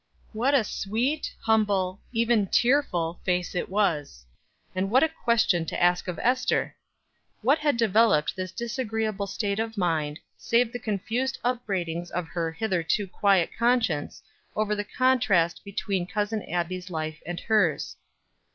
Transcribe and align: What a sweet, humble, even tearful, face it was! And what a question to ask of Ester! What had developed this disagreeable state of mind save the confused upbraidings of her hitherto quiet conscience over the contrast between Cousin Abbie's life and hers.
What 0.33 0.55
a 0.55 0.63
sweet, 0.63 1.31
humble, 1.41 2.01
even 2.11 2.47
tearful, 2.47 3.19
face 3.23 3.53
it 3.53 3.69
was! 3.69 4.25
And 4.73 4.89
what 4.89 5.03
a 5.03 5.11
question 5.23 5.63
to 5.67 5.79
ask 5.79 6.07
of 6.07 6.17
Ester! 6.23 6.75
What 7.43 7.59
had 7.59 7.77
developed 7.77 8.35
this 8.35 8.51
disagreeable 8.51 9.27
state 9.27 9.59
of 9.59 9.77
mind 9.77 10.19
save 10.39 10.73
the 10.73 10.79
confused 10.79 11.37
upbraidings 11.43 12.09
of 12.09 12.29
her 12.29 12.51
hitherto 12.51 13.07
quiet 13.07 13.51
conscience 13.55 14.23
over 14.55 14.73
the 14.73 14.83
contrast 14.83 15.63
between 15.63 16.07
Cousin 16.07 16.41
Abbie's 16.49 16.89
life 16.89 17.21
and 17.27 17.39
hers. 17.41 17.95